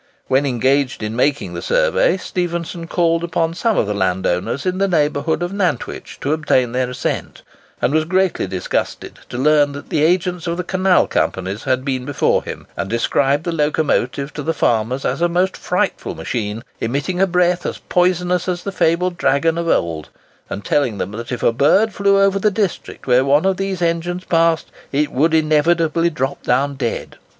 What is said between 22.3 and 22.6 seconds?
the